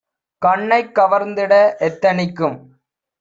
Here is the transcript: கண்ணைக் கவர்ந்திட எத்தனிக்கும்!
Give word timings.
கண்ணைக் 0.41 0.95
கவர்ந்திட 0.95 1.53
எத்தனிக்கும்! 1.79 2.57